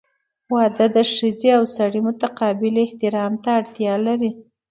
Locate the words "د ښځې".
0.95-1.49